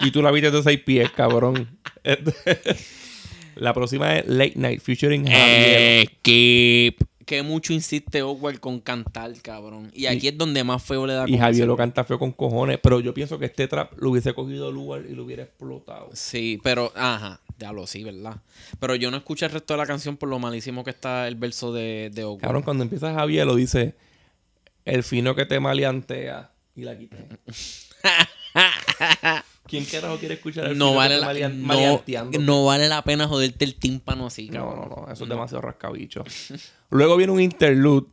[0.00, 1.78] y tú la viste de 6 pies, cabrón.
[3.56, 6.08] la próxima es Late Night featuring Javier.
[6.22, 9.90] que, que mucho insiste Oswald con cantar, cabrón.
[9.94, 12.78] Y aquí es donde más feo le da Y Javier lo canta feo con cojones.
[12.82, 16.10] Pero yo pienso que este trap lo hubiese cogido lugar y lo hubiera explotado.
[16.12, 18.36] Sí, pero, ajá, diablo, sí, ¿verdad?
[18.78, 21.36] Pero yo no escuché el resto de la canción por lo malísimo que está el
[21.36, 22.36] verso de, de.
[22.40, 23.94] Cabrón, cuando empieza Javier lo dice:
[24.84, 26.50] El fino que te maleantea.
[26.76, 27.16] Y la quité.
[29.78, 31.48] ¿Quién carajo quiere escuchar el no vale, la,
[32.40, 34.88] no, vale la pena joderte el tímpano así, No, cabrón.
[34.90, 36.24] no, no, eso es demasiado rascabicho.
[36.90, 38.06] Luego viene un interlude.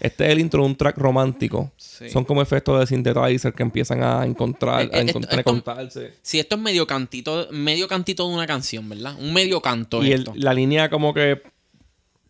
[0.00, 1.72] Este es el intro de un track romántico.
[1.76, 2.10] Sí.
[2.10, 5.38] Son como efectos de synthesizer que empiezan a encontrar, Eh, a eh, encont- esto- a
[5.40, 6.14] encontrarse.
[6.20, 9.14] Sí, esto es medio cantito, medio cantito de una canción, ¿verdad?
[9.20, 10.32] Un medio canto Y el- esto.
[10.36, 11.42] la línea como que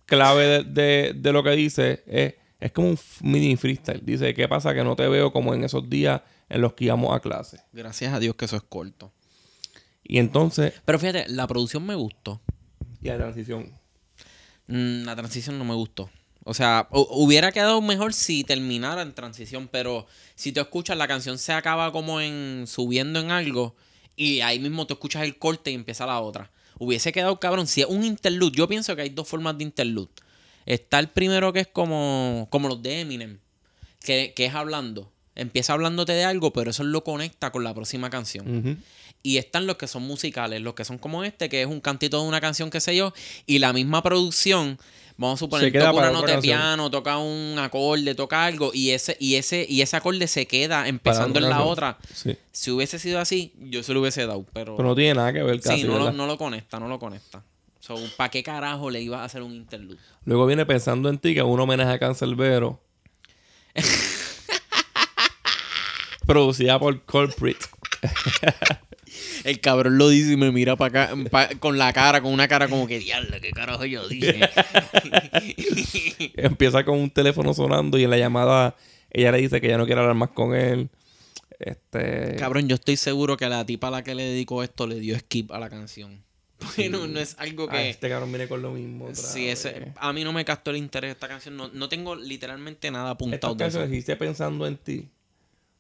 [0.07, 4.01] clave de, de- de lo que dice es, es como un mini freestyle.
[4.05, 6.21] Dice, ¿qué pasa que no te veo como en esos días
[6.55, 7.61] en los que íbamos a clase?
[7.73, 9.13] Gracias a Dios que eso es corto.
[10.03, 12.41] Y entonces, Pero fíjate, la producción me gustó.
[13.03, 13.73] y la transición.
[14.67, 16.11] Mm, la transición no me gustó.
[16.45, 21.09] O sea, hu- hubiera quedado mejor si terminara en transición, pero si tú escuchas la
[21.09, 23.75] canción se acaba como en subiendo en algo
[24.17, 26.51] y ahí mismo tú escuchas el corte y empieza la otra.
[26.79, 27.67] Hubiese quedado cabrón.
[27.67, 30.11] Si es un interlude, yo pienso que hay dos formas de interlude.
[30.67, 33.39] Está el primero que es como, como los de Eminem,
[34.01, 35.11] que, que es hablando.
[35.37, 38.83] Empieza hablándote de algo, pero eso lo conecta con la próxima canción.
[39.23, 42.21] Y están los que son musicales, los que son como este, que es un cantito
[42.21, 43.15] de una canción, qué sé yo,
[43.47, 44.79] y la misma producción,
[45.17, 49.17] vamos a suponer, toca una nota de piano, toca un acorde, toca algo, y ese,
[49.19, 51.97] y ese, y ese acorde se queda empezando en la otra.
[52.13, 52.37] Sí.
[52.53, 55.43] Si hubiese sido así, yo se lo hubiese dado, pero, Pero no tiene nada que
[55.43, 57.43] ver casi, sí, no lo, no lo conecta, no lo conecta.
[57.81, 59.99] So, ¿Para qué carajo le ibas a hacer un interlude?
[60.25, 62.81] Luego viene Pensando en ti, que es un homenaje a Cancelbero.
[66.27, 67.59] Producida por Culprit.
[69.45, 72.49] El cabrón lo dice y me mira para acá pa- con la cara, con una
[72.49, 74.41] cara como que, diablo, ¿qué carajo yo dije?
[76.37, 78.75] Empieza con un teléfono sonando y en la llamada
[79.11, 80.91] ella le dice que ya no quiere hablar más con él.
[81.59, 82.37] Este.
[82.37, 85.19] Cabrón, yo estoy seguro que la tipa a la que le dedicó esto le dio
[85.19, 86.25] skip a la canción.
[86.59, 87.91] Porque no, es algo ah, que...
[87.91, 89.07] este cabrón viene con lo mismo.
[89.07, 91.57] otra Sí, ese, a mí no me captó el interés de esta canción.
[91.57, 95.09] No, no tengo literalmente nada apuntado canciones, si esté pensando en ti,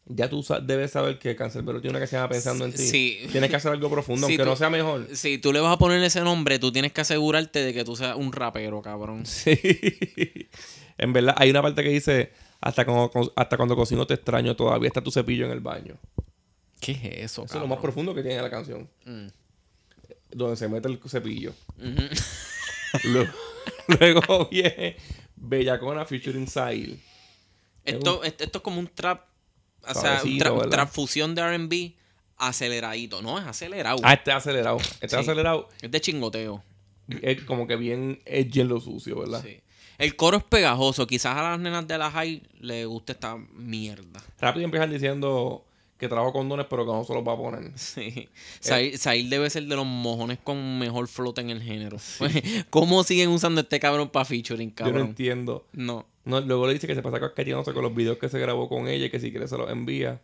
[0.06, 2.78] ya tú debes saber que Cancelbero tiene una que se llama Pensando en ti.
[2.78, 3.26] Sí.
[3.32, 5.08] Tienes que hacer algo profundo, Sí, aunque tú- no sea mejor.
[5.14, 7.96] Si tú le vas a poner ese nombre, tú tienes que asegurarte de que tú
[7.96, 9.24] seas un rapero, cabrón.
[9.26, 9.58] Sí.
[10.98, 14.88] en verdad, hay una parte que dice: hasta cuando, hasta cuando cocino te extraño, todavía
[14.88, 15.96] está tu cepillo en el baño.
[16.80, 18.88] ¿Qué es eso, Eso es lo más profundo que tiene la canción.
[19.06, 19.26] Mm.
[20.32, 21.54] Donde se mete el cepillo.
[23.04, 23.32] Luego,
[23.88, 24.96] luego viene
[25.34, 26.46] Bellacona featuring
[27.84, 29.24] esto, esto, esto es como un trap,
[29.88, 30.70] o sea, un Suavecito, trap, ¿verdad?
[30.70, 31.94] trap fusión de R&B
[32.36, 33.22] aceleradito.
[33.22, 33.98] No, es acelerado.
[34.02, 34.78] Ah, este acelerado.
[34.80, 35.16] Sí.
[35.16, 36.62] acelerado Es de chingoteo.
[37.08, 39.42] es como que bien edgy en lo sucio, ¿verdad?
[39.42, 39.60] Sí.
[39.98, 41.06] El coro es pegajoso.
[41.06, 44.20] Quizás a las nenas de la high le guste esta mierda.
[44.40, 45.64] Rápido empiezan diciendo
[45.98, 47.72] que trabajo condones, pero que no se los va a poner.
[47.76, 48.28] Sí.
[48.60, 51.98] Sail, Sail debe ser de los mojones con mejor flota en el género.
[52.70, 55.06] ¿Cómo siguen usando este cabrón para featuring, Yo no cabrón?
[55.08, 55.66] entiendo.
[55.72, 56.06] No.
[56.24, 58.88] No, luego le dice que se pasa cascateándose con los videos que se grabó con
[58.88, 60.20] ella y que si quiere se los envía.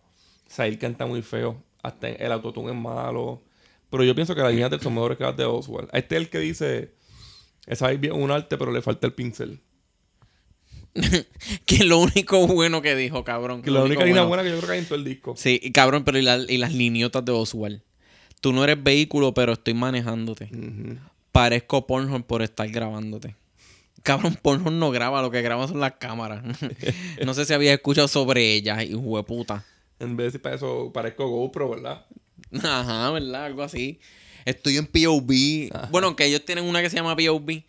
[0.48, 1.62] Sahil canta muy feo.
[1.82, 3.42] Hasta el autotune es malo.
[3.90, 5.88] Pero yo pienso que las líneas de él son mejores que las de Oswald.
[5.92, 6.94] Este es el que dice...
[7.66, 9.60] Esa es bien un arte, pero le falta el pincel.
[11.66, 13.62] que lo único bueno que dijo, cabrón.
[13.62, 14.28] Que Lo la único única línea bueno.
[14.28, 15.34] buena que yo creo que hay en todo el disco.
[15.36, 17.80] Sí, y cabrón, pero y, la- y las liniotas de Oswald.
[18.40, 20.44] Tú no eres vehículo, pero estoy manejándote.
[20.52, 20.98] Ujú.
[21.32, 23.36] Parezco Pornhub por estar grabándote.
[24.02, 26.42] Cabrón, Pornhub no graba, lo que graba son las cámaras.
[27.24, 29.64] no sé si habías escuchado sobre ellas, hijo de puta.
[29.98, 32.06] En vez de decir para eso, parezco GoPro, ¿verdad?
[32.62, 33.44] Ajá, ¿verdad?
[33.44, 34.00] Algo así.
[34.46, 35.88] Estoy en POV.
[35.90, 37.62] Bueno, aunque ellos tienen una que se llama POV.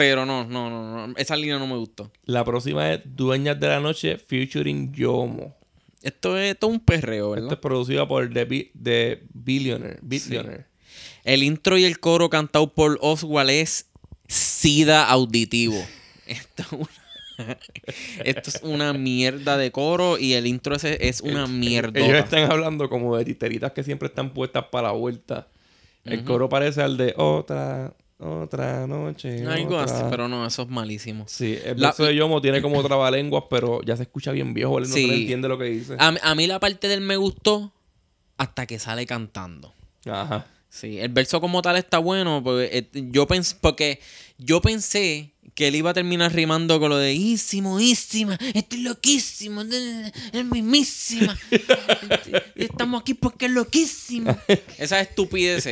[0.00, 1.14] Pero no, no, no, no.
[1.18, 2.10] Esa línea no me gustó.
[2.24, 5.54] La próxima es Dueñas de la Noche featuring Yomo.
[6.00, 7.52] Esto es todo un perreo, Esto ¿verdad?
[7.52, 9.98] es producido por The, Bi- The Billionaire.
[10.00, 10.64] Billionaire.
[11.22, 13.90] El intro y el coro cantado por Oswald es
[14.26, 15.76] SIDA auditivo.
[16.26, 17.58] Esto es una,
[18.24, 22.00] esto es una mierda de coro y el intro ese es una mierda.
[22.00, 25.48] Ellos están hablando como de titeritas que siempre están puestas para la vuelta.
[26.06, 29.46] El coro parece al de otra Otra noche.
[29.46, 29.96] Algo otra.
[29.96, 31.24] así, pero no, eso es malísimo.
[31.26, 34.78] Sí, el La- verso de Yomo tiene como trabalenguas, pero ya se escucha bien viejo.
[34.78, 35.96] Él no se le entiende lo que dice.
[35.98, 37.72] A, a mí la parte del me gustó
[38.36, 39.72] hasta que sale cantando.
[40.06, 40.46] Ajá.
[40.68, 44.00] Sí, el verso como tal está bueno, porque eh, yo pensé, porque
[44.38, 49.60] yo pensé que él iba a terminar rimando con lo de ísimo, ísima, estoy loquísimo,
[49.60, 51.38] es mismísima.
[52.56, 54.34] Estamos aquí porque es loquísimo.
[54.78, 55.68] Esa estupidez.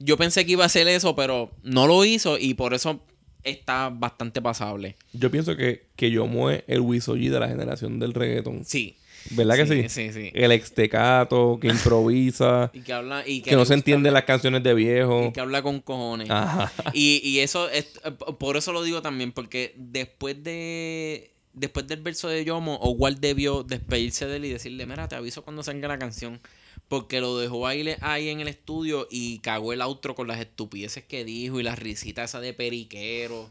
[0.00, 3.04] Yo pensé que iba a hacer eso, pero no lo hizo y por eso
[3.44, 4.96] está bastante pasable.
[5.12, 8.64] Yo pienso que, que Yomo es el Wisoji de la generación del reggaeton.
[8.64, 8.96] Sí.
[9.30, 9.88] ¿Verdad que sí?
[9.88, 10.30] Sí, sí.
[10.34, 14.24] El extecato, que improvisa, Y que habla y que, que no se gusta entienden las
[14.24, 15.26] canciones de viejo.
[15.28, 16.30] Y que habla con cojones.
[16.30, 16.72] Ajá.
[16.92, 18.00] Y, y eso, es,
[18.38, 23.62] por eso lo digo también, porque después de después del verso de Yomo, Howard debió
[23.62, 26.40] despedirse de él y decirle, mira, te aviso cuando salga la canción.
[26.88, 31.04] Porque lo dejó ahí, ahí en el estudio y cagó el outro con las estupideces
[31.04, 33.48] que dijo y las risitas esa de periquero.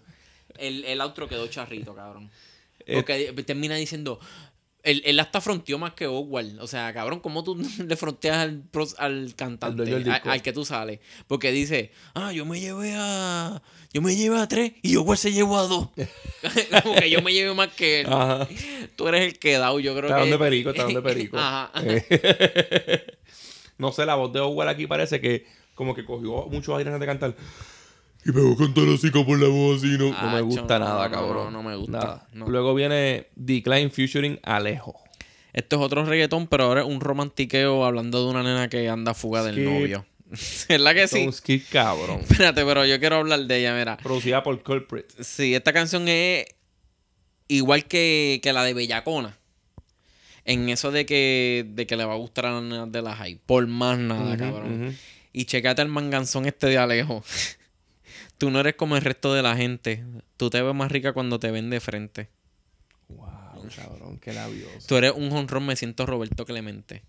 [0.58, 2.30] El, el outro quedó charrito, cabrón.
[2.86, 4.20] Eh, Porque termina diciendo...
[4.84, 6.60] Él, él hasta fronteó más que Howard.
[6.62, 8.64] O sea, cabrón, ¿cómo tú le fronteas al,
[8.98, 10.12] al cantante?
[10.24, 11.00] al que tú sales.
[11.28, 13.62] Porque dice, ah, yo me llevé a.
[13.92, 15.90] Yo me llevé a tres y Howard se llevó a dos.
[16.84, 18.08] Como que yo me llevé más que él.
[18.08, 18.48] Ajá.
[18.96, 20.32] Tú eres el quedado, yo creo Está que.
[20.32, 21.38] de perico, está de perico.
[21.38, 21.72] Ajá.
[21.84, 23.18] Eh,
[23.78, 27.00] no sé, la voz de Howard aquí parece que como que cogió mucho aire antes
[27.00, 27.36] de cantar.
[28.26, 29.98] Y me voy a cantar así como por la voz así.
[29.98, 31.54] No, no me gusta no, nada, no, cabrón.
[31.54, 32.28] no, no me gusta, Nada.
[32.34, 32.48] no.
[32.48, 34.96] Luego viene Decline featuring Alejo.
[35.54, 39.14] Esto es otro reggaetón, pero ahora es un romantiqueo hablando de una nena que anda
[39.14, 39.66] fuga del Skip.
[39.66, 40.06] novio.
[40.70, 41.32] ¿Verdad que sí?
[41.32, 42.20] Skit cabrón.
[42.30, 43.98] Espérate, pero yo quiero hablar de ella, mira.
[43.98, 45.06] Producida por Culprit.
[45.22, 46.46] Sí, esta canción es
[47.48, 49.38] igual que, que la de Bellacona.
[50.46, 53.16] En eso de que, de que le va a gustar a las nenas de la
[53.16, 53.40] high.
[53.46, 54.96] Por más nada, cabrón.
[55.32, 57.24] Y checate el manganzón este de Alejo.
[58.40, 60.04] Tú no eres como el resto de la gente.
[60.38, 62.30] Tú te ves más rica cuando te ven de frente.
[63.10, 63.28] Wow,
[63.76, 64.88] cabrón, qué labioso.
[64.88, 67.04] Tú eres un honrón, me siento Roberto Clemente.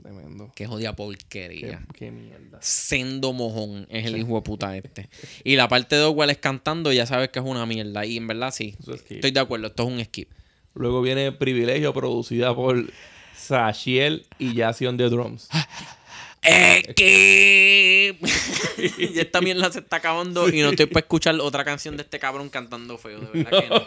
[0.00, 0.52] Tremendo.
[0.54, 1.86] Qué jodida porquería.
[1.94, 2.58] qué mierda.
[2.60, 5.08] Sendo mojón es el hijo de puta este.
[5.42, 8.04] Y la parte de Owell es cantando, ya sabes que es una mierda.
[8.04, 8.76] Y en verdad sí.
[8.80, 9.10] Es.
[9.10, 10.28] Estoy de acuerdo, esto es un skip.
[10.74, 12.92] Luego viene Privilegio, producida por
[13.34, 15.48] Sachiel y Yassi on the Drums.
[16.44, 18.22] Skip.
[18.98, 22.18] y esta mierda se está acabando y no estoy para escuchar otra canción de este
[22.18, 23.84] cabrón cantando feo, de verdad que no.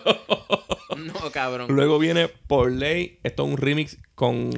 [0.98, 1.68] No, cabrón.
[1.70, 3.20] Luego viene Por Ley.
[3.24, 4.52] Esto es un remix con.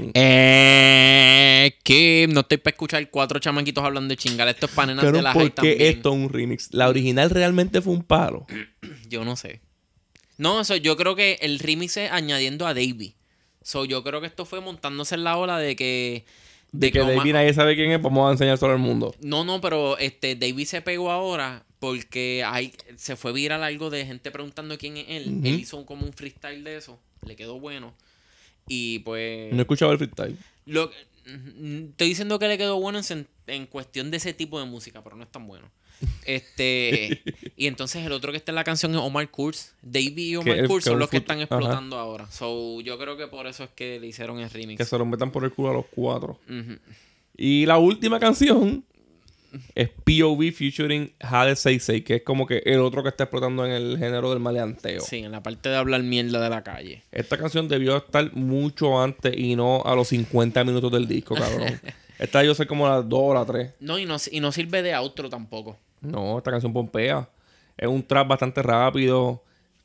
[1.68, 2.30] Skip.
[2.32, 4.48] No estoy para escuchar cuatro chamaquitos hablando de chingar.
[4.48, 6.74] Esto es panenas de la ¿por qué esto es un remix?
[6.74, 8.48] La original realmente fue un palo.
[9.10, 9.62] Yo no sé.
[10.38, 13.16] No, eso, yo creo que el remix es añadiendo a Davey.
[13.62, 16.24] So, yo creo que esto fue montándose en la ola de que.
[16.72, 19.16] De que David nadie sabe quién es, vamos a enseñar solo al mundo.
[19.22, 24.06] No, no, pero este David se pegó ahora porque hay, se fue viral algo de
[24.06, 25.42] gente preguntando quién es él.
[25.44, 27.00] Él hizo un- como un freestyle de eso.
[27.26, 27.94] Le quedó bueno.
[28.68, 29.52] Y pues.
[29.52, 30.38] No he escuchado el freestyle.
[30.66, 30.92] Lo,
[31.90, 35.16] estoy diciendo que le quedó bueno en, en cuestión de ese tipo de música, pero
[35.16, 35.70] no es tan bueno.
[36.26, 37.22] Este.
[37.58, 39.74] y entonces el otro que está en la canción es Omar Kurz.
[39.82, 41.44] Davey y Omar Kurz son los que están ajá.
[41.44, 42.30] explotando ahora.
[42.32, 44.78] So, yo creo que por eso es que le hicieron el remix.
[44.78, 46.40] Que se lo metan por el culo a los cuatro.
[47.36, 48.84] Y la última canción
[49.76, 53.72] es POV featuring Hades 66, que es como que el otro que está explotando en
[53.72, 55.02] el género del maleanteo.
[55.02, 57.04] Sí, en la parte de hablar mierda de la calle.
[57.12, 61.80] Esta canción debió estar mucho antes y no a los 50 minutos del disco, cabrón.
[62.20, 63.72] esta debió ser como a las 2 o las 3.
[63.80, 65.78] No, y no, y no sirve de outro tampoco.
[66.02, 67.30] No, esta canción pompea.
[67.78, 69.44] Es un trap bastante rápido.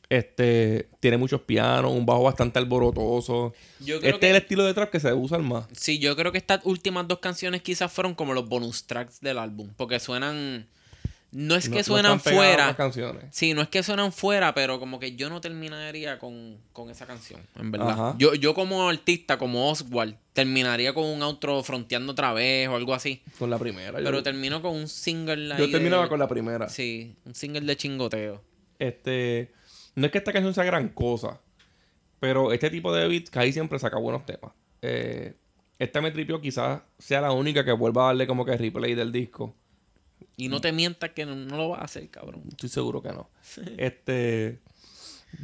[0.08, 3.54] Este tiene muchos pianos, un bajo bastante alborotoso.
[3.80, 5.66] Yo creo Este que- es el estilo de trap que se usa más.
[5.72, 9.38] Sí, yo creo que estas últimas dos canciones quizás fueron como los bonus tracks del
[9.38, 9.70] álbum.
[9.76, 10.66] Porque suenan.
[11.32, 12.76] No es que no suenan fuera.
[12.76, 13.24] canciones.
[13.32, 17.06] Sí, no es que suenan fuera, pero como que yo no terminaría con, con esa
[17.06, 17.90] canción, en verdad.
[17.90, 18.14] Ajá.
[18.18, 22.94] Yo, yo como artista, como Oswald, terminaría con un outro fronteando otra vez o algo
[22.94, 23.20] así.
[23.36, 23.98] Con la primera.
[23.98, 26.68] Pero yo, termino con un single yo terminaba de- con la primera.
[26.68, 28.40] Sí, un single de chingoteo.
[28.78, 29.50] Este.
[29.94, 31.40] No es que esta canción sea gran cosa.
[32.20, 34.52] Pero este tipo de beats, Kai siempre saca buenos temas.
[34.82, 35.34] Eh,
[35.78, 39.12] esta me tripió, quizás sea la única que vuelva a darle como que replay del
[39.12, 39.54] disco.
[40.36, 42.42] Y no te mientas que no, no lo vas a hacer, cabrón.
[42.48, 43.28] Estoy seguro que no.
[43.76, 44.60] Este.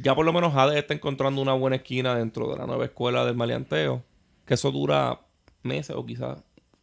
[0.01, 3.25] Ya por lo menos Hades está encontrando una buena esquina dentro de la nueva escuela
[3.25, 4.03] del maleanteo.
[4.45, 5.21] Que eso dura
[5.63, 6.39] meses o quizás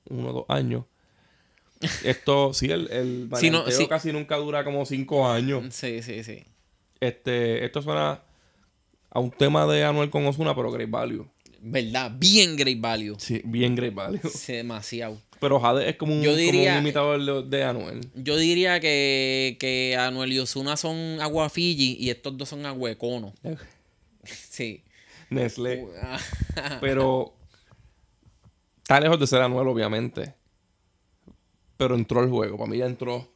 [0.09, 0.85] uno o dos años.
[2.05, 3.87] Esto, sí, el, el no, maleanteo sí.
[3.87, 5.75] casi nunca dura como cinco años.
[5.75, 6.45] Sí, sí, sí.
[7.01, 8.23] Este, esto suena
[9.11, 11.27] a un tema de Anuel con Osuna, pero Great Value.
[11.61, 12.13] ¿Verdad?
[12.17, 13.17] Bien Great Value.
[13.19, 14.21] Sí, bien Great Value.
[14.33, 15.21] Sí, demasiado.
[15.41, 18.01] Pero Jade es como un, Yo como diría- un imitador de, de Anuel.
[18.15, 22.91] Yo diría que, que Anuel y Ozuna son agua Fiji y estos dos son agua
[22.91, 23.33] Econo.
[24.25, 24.83] Sí.
[25.31, 25.87] Nestlé.
[26.81, 27.33] Pero
[28.83, 30.35] está lejos de ser Anuel, obviamente.
[31.77, 32.59] Pero entró al juego.
[32.59, 33.33] Para mí ya entró.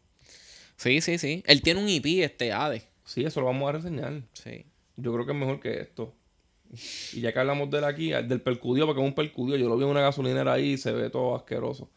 [0.77, 1.43] Sí, sí, sí.
[1.47, 2.83] Él tiene un IP, este Ade.
[3.05, 4.23] Sí, eso lo vamos a reseñar.
[4.33, 4.65] Sí.
[4.97, 6.15] Yo creo que es mejor que esto.
[7.13, 9.57] Y ya que hablamos de él aquí, del percudio, porque es un percudio.
[9.57, 11.91] Yo lo vi en una gasolinera ahí y se ve todo asqueroso.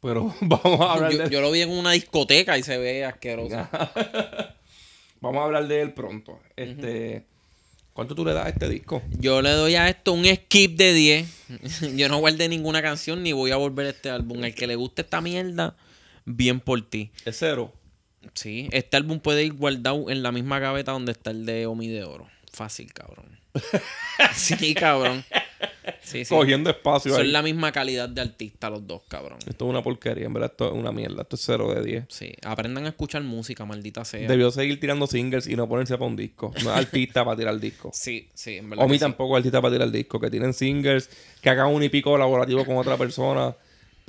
[0.00, 1.30] Pero vamos a hablar de Yo, él.
[1.30, 3.56] yo lo vi en una discoteca y se ve asqueroso.
[5.20, 6.40] Vamos a hablar de él pronto.
[6.56, 7.24] Este,
[7.92, 9.02] ¿Cuánto tú le das a este disco?
[9.20, 11.46] Yo le doy a esto un skip de 10.
[11.96, 14.42] Yo no guardé ninguna canción ni voy a volver a este álbum.
[14.42, 15.76] El que le guste esta mierda,
[16.24, 17.12] bien por ti.
[17.24, 17.72] Es cero.
[18.34, 21.88] Sí, este álbum puede ir guardado en la misma gaveta donde está el de Omi
[21.88, 22.28] de Oro.
[22.52, 23.26] Fácil, cabrón.
[24.34, 25.24] Sí, cabrón.
[26.02, 26.34] Sí, sí.
[26.34, 27.22] Cogiendo espacio ahí.
[27.22, 29.38] Son la misma calidad de artista los dos, cabrón.
[29.46, 31.22] Esto es una porquería, en verdad esto es una mierda.
[31.22, 32.04] Esto es cero de 10.
[32.08, 34.28] Sí, aprendan a escuchar música, maldita sea.
[34.28, 36.52] Debió seguir tirando singles y no ponerse para un disco.
[36.62, 37.90] No es artista para tirar disco.
[38.02, 38.84] Sí, sí, en verdad.
[38.84, 39.04] O mí que sí.
[39.04, 40.20] tampoco es artista para tirar disco.
[40.20, 41.08] Que tienen singles,
[41.40, 43.54] que hagan un y pico colaborativo con otra persona,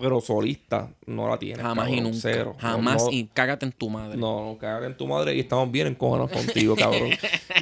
[0.03, 1.65] pero solista no la tienen.
[1.65, 2.17] Jamás y nunca.
[2.21, 2.55] Cero.
[2.59, 4.17] Jamás no, y cágate en tu madre.
[4.17, 7.09] No, no, cagar en tu madre y estamos bien encojonados contigo, cabrón.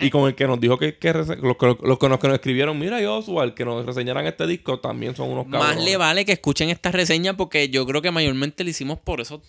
[0.02, 2.98] y con el que nos dijo que, que los, que- los que nos, escribieron, mira
[3.02, 5.76] Joshua, el que nos reseñaran este disco también son unos cabrones.
[5.78, 9.22] Más le vale que escuchen esta reseña porque yo creo que mayormente le hicimos por
[9.22, 9.42] esos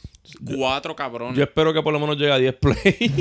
[0.45, 1.37] cuatro cabrones.
[1.39, 3.13] Yo espero que por lo menos llegue a 10 play.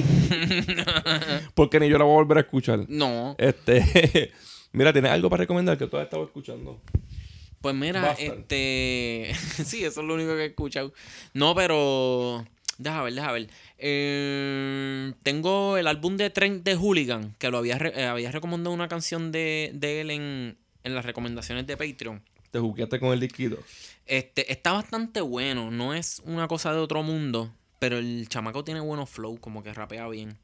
[1.56, 2.86] Porque ni yo la voy a volver a escuchar.
[2.88, 4.32] No, Este,
[4.72, 6.80] mira, ¿tienes algo para recomendar que tú has estado escuchando?
[7.62, 8.40] Pues mira, Bastard.
[8.40, 9.32] este.
[9.66, 10.94] sí, eso es lo único que he escuchado.
[11.34, 12.46] No, pero.
[12.78, 13.48] Deja ver, deja ver.
[13.78, 18.88] Eh, tengo el álbum de Trent de Hooligan, que lo había, eh, había recomendado una
[18.88, 22.22] canción de, de él en, en las recomendaciones de Patreon.
[22.50, 23.60] Te jugueaste con el disquito.
[24.08, 25.70] Este, está bastante bueno.
[25.70, 27.52] No es una cosa de otro mundo.
[27.80, 30.38] Pero el chamaco tiene buenos flow, como que rapea bien.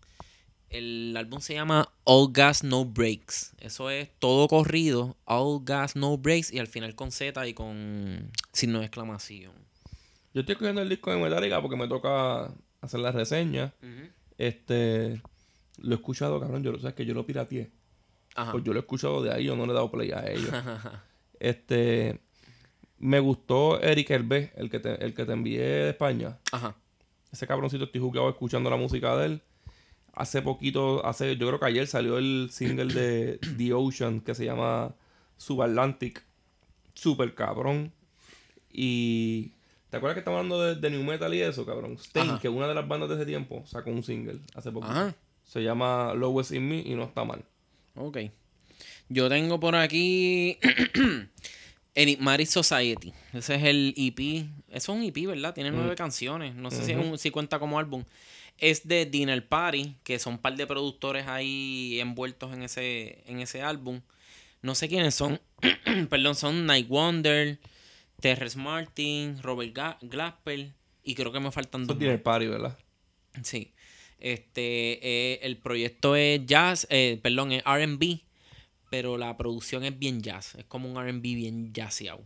[0.69, 3.53] El álbum se llama All Gas No Breaks.
[3.59, 5.15] Eso es todo corrido.
[5.25, 6.51] All Gas No Breaks.
[6.51, 9.53] Y al final con Z y con signo de exclamación.
[10.33, 13.73] Yo estoy cogiendo el disco de Metallica porque me toca hacer la reseña.
[14.37, 15.21] Este,
[15.77, 16.63] lo he escuchado, cabrón.
[16.63, 17.71] Yo lo sabes que yo lo pirateé.
[18.35, 18.51] Ajá.
[18.51, 20.51] Pues yo lo he escuchado de ahí, yo no le he dado play a ellos.
[21.39, 22.19] este,
[22.99, 26.37] me gustó Eric Hervé, el que te, el que te envié de España.
[26.51, 26.75] Ajá.
[27.31, 29.41] Ese cabroncito estoy jugado escuchando la música de él.
[30.17, 34.45] Hace poquito, hace, yo creo que ayer salió el single de The Ocean que se
[34.45, 34.93] llama
[35.37, 36.23] Subatlantic.
[36.93, 37.91] Super cabrón.
[38.71, 39.51] Y.
[39.89, 41.97] ¿Te acuerdas que estamos hablando de, de New Metal y eso, cabrón?
[41.97, 42.39] Stain, Ajá.
[42.41, 44.85] que una de las bandas de ese tiempo sacó un single hace poco.
[44.87, 45.15] Ajá.
[45.45, 47.43] Se llama Lowest in Me y no está mal.
[47.95, 48.17] Ok.
[49.07, 50.57] Yo tengo por aquí
[51.95, 53.13] Enigmatic Society.
[53.33, 54.19] Ese es el EP.
[54.69, 55.53] Eso es un EP, ¿verdad?
[55.53, 56.53] Tiene nueve canciones.
[56.53, 58.03] No sé si, es un- si cuenta como álbum.
[58.59, 63.39] Es de Dinner Party, que son un par de productores ahí envueltos en ese, en
[63.39, 64.01] ese álbum.
[64.61, 65.39] No sé quiénes son.
[66.09, 67.59] Perdón, son Night Wonder,
[68.19, 70.71] Terrence Martin, Robert Ga- Glasper.
[71.03, 71.99] Y creo que me faltan Eso dos.
[71.99, 72.77] Dinner Party, ¿verdad?
[73.43, 73.73] Sí.
[74.19, 78.21] Este, eh, el proyecto es jazz, eh, perdón, es RB,
[78.89, 80.55] pero la producción es bien jazz.
[80.55, 82.23] Es como un RB bien jazzeado.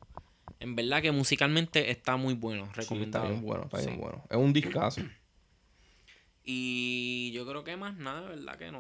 [0.62, 3.28] En verdad que musicalmente está muy bueno, Sí, está recomendado.
[3.30, 3.96] bien bueno, está bien Sí.
[4.00, 4.24] bueno.
[4.30, 5.02] Es un discazo.
[6.43, 8.80] Y yo creo que más nada, ¿verdad que no?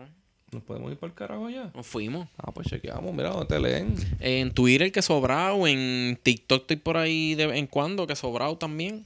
[0.51, 1.71] ¿Nos podemos ir para el carajo ya?
[1.73, 2.27] Nos fuimos.
[2.37, 3.13] Ah, pues chequeamos.
[3.13, 3.95] Mira, ¿dónde te leen?
[4.19, 8.57] En Twitter que sobrado, en TikTok estoy por ahí de vez en cuando que sobrado
[8.57, 9.05] también.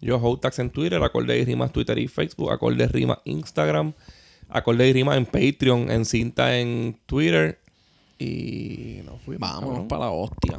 [0.00, 3.92] Yo, Hotax en Twitter, Acorde y Rimas Twitter y Facebook, Acorde y Rimas Instagram,
[4.48, 7.60] Acorde y Rimas en Patreon, en cinta en Twitter.
[8.18, 9.48] Y nos fuimos.
[9.48, 10.58] Vámonos para la hostia.